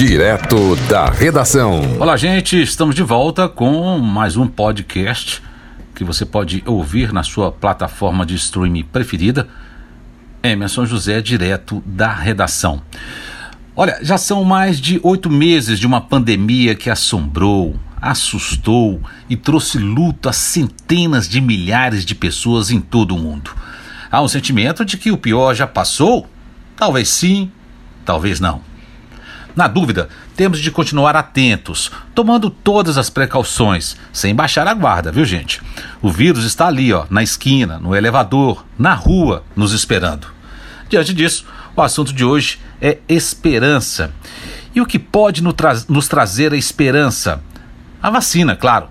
[0.00, 1.82] Direto da redação.
[2.00, 5.42] Olá, gente, estamos de volta com mais um podcast
[5.94, 9.46] que você pode ouvir na sua plataforma de streaming preferida.
[10.42, 12.80] Emerson José, direto da redação.
[13.76, 19.76] Olha, já são mais de oito meses de uma pandemia que assombrou, assustou e trouxe
[19.76, 23.50] luto a centenas de milhares de pessoas em todo o mundo.
[24.10, 26.26] Há um sentimento de que o pior já passou?
[26.74, 27.52] Talvez sim,
[28.02, 28.69] talvez não.
[29.60, 35.22] Na dúvida, temos de continuar atentos, tomando todas as precauções, sem baixar a guarda, viu
[35.22, 35.60] gente?
[36.00, 40.28] O vírus está ali, ó, na esquina, no elevador, na rua, nos esperando.
[40.88, 41.44] Diante disso,
[41.76, 44.10] o assunto de hoje é esperança.
[44.74, 47.42] E o que pode nos trazer a esperança?
[48.02, 48.88] A vacina, claro.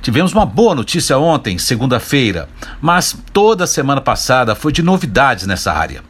[0.00, 2.48] Tivemos uma boa notícia ontem, segunda-feira,
[2.80, 6.04] mas toda a semana passada foi de novidades nessa área.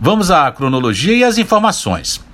[0.00, 2.28] Vamos à cronologia e às informações.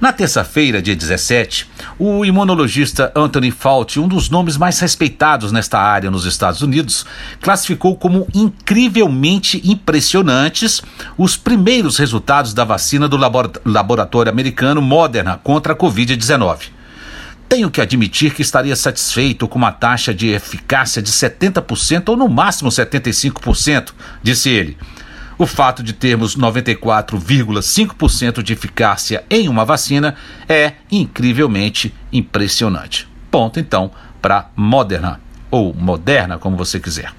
[0.00, 6.08] Na terça-feira, dia 17, o imunologista Anthony Fauci, um dos nomes mais respeitados nesta área
[6.08, 7.04] nos Estados Unidos,
[7.40, 10.82] classificou como incrivelmente impressionantes
[11.16, 13.16] os primeiros resultados da vacina do
[13.64, 16.70] laboratório americano Moderna contra a Covid-19.
[17.48, 22.28] Tenho que admitir que estaria satisfeito com uma taxa de eficácia de 70% ou no
[22.28, 23.88] máximo 75%,
[24.22, 24.78] disse ele.
[25.38, 30.16] O fato de termos 94,5% de eficácia em uma vacina
[30.48, 33.06] é incrivelmente impressionante.
[33.30, 37.12] Ponto então para Moderna, ou Moderna, como você quiser.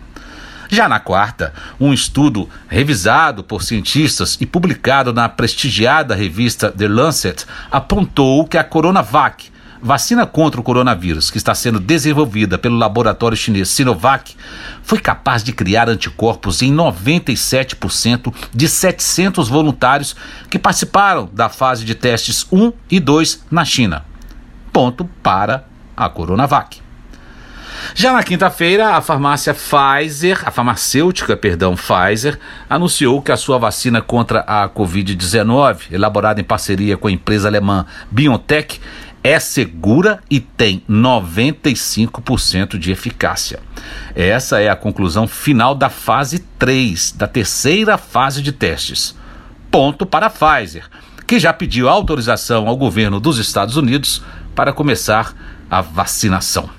[0.67, 7.45] Já na quarta, um estudo revisado por cientistas e publicado na prestigiada revista The Lancet
[7.71, 9.49] apontou que a Coronavac
[9.81, 14.35] vacina contra o coronavírus, que está sendo desenvolvida pelo laboratório chinês Sinovac,
[14.83, 20.15] foi capaz de criar anticorpos em 97% de 700 voluntários
[20.49, 24.05] que participaram da fase de testes 1 e 2 na China.
[24.71, 26.81] Ponto para a Coronavac.
[27.95, 32.37] Já na quinta-feira, a farmácia Pfizer, a farmacêutica, perdão, Pfizer,
[32.69, 37.85] anunciou que a sua vacina contra a Covid-19, elaborada em parceria com a empresa alemã
[38.11, 38.79] BioNTech,
[39.23, 43.59] é segura e tem 95% de eficácia.
[44.15, 49.15] Essa é a conclusão final da fase 3, da terceira fase de testes.
[49.69, 50.85] Ponto para a Pfizer,
[51.27, 54.23] que já pediu autorização ao governo dos Estados Unidos
[54.55, 55.33] para começar
[55.69, 56.69] a vacinação.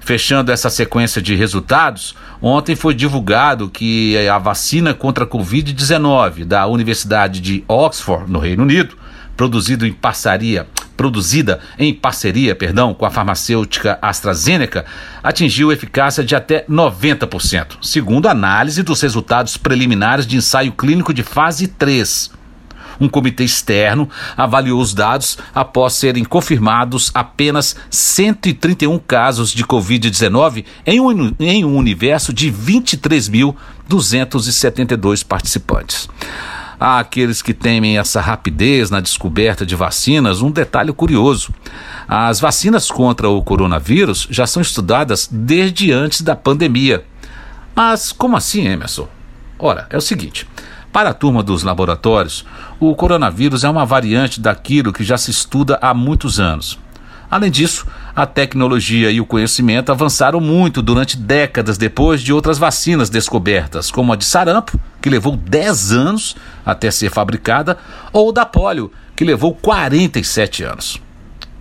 [0.00, 6.66] Fechando essa sequência de resultados, ontem foi divulgado que a vacina contra a Covid-19 da
[6.66, 8.96] Universidade de Oxford, no Reino Unido,
[9.36, 14.84] produzido em parceria, produzida em parceria, perdão, com a farmacêutica AstraZeneca,
[15.22, 21.68] atingiu eficácia de até 90%, segundo análise dos resultados preliminares de ensaio clínico de fase
[21.68, 22.36] 3.
[23.00, 31.00] Um comitê externo avaliou os dados após serem confirmados apenas 131 casos de Covid-19 em,
[31.00, 36.08] um, em um universo de 23.272 participantes.
[36.78, 41.54] Há aqueles que temem essa rapidez na descoberta de vacinas, um detalhe curioso.
[42.06, 47.04] As vacinas contra o coronavírus já são estudadas desde antes da pandemia.
[47.74, 49.08] Mas como assim, Emerson?
[49.58, 50.46] Ora, é o seguinte:
[50.92, 52.44] para a turma dos laboratórios,
[52.78, 56.78] o coronavírus é uma variante daquilo que já se estuda há muitos anos.
[57.30, 63.10] Além disso, a tecnologia e o conhecimento avançaram muito durante décadas depois de outras vacinas
[63.10, 66.34] descobertas, como a de sarampo, que levou 10 anos
[66.64, 67.76] até ser fabricada,
[68.14, 70.98] ou da polio, que levou 47 anos.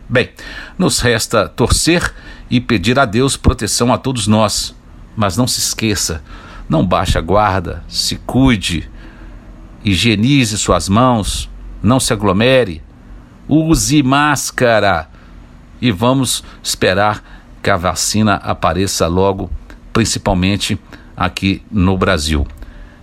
[0.07, 0.29] Bem,
[0.77, 2.13] nos resta torcer
[2.49, 4.73] e pedir a Deus proteção a todos nós.
[5.13, 6.23] Mas não se esqueça,
[6.69, 8.89] não baixe a guarda, se cuide,
[9.83, 11.49] higienize suas mãos,
[11.83, 12.81] não se aglomere,
[13.47, 15.09] use máscara
[15.85, 17.23] e vamos esperar
[17.61, 19.51] que a vacina apareça logo,
[19.93, 20.79] principalmente
[21.15, 22.47] aqui no Brasil.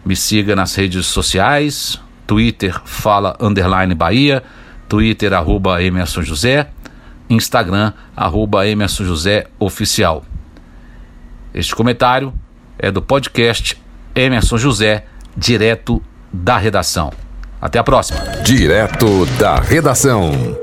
[0.04, 4.43] Me siga nas redes sociais, Twitter fala underline Bahia,
[4.88, 6.69] Twitter arroba Emerson José,
[7.31, 10.25] Instagram arroba Emerson José Oficial.
[11.55, 12.34] Este comentário
[12.81, 13.81] é do podcast
[14.12, 15.06] Emerson José,
[15.37, 16.02] direto
[16.32, 17.12] da redação.
[17.61, 18.19] Até a próxima.
[18.43, 20.62] Direto da redação.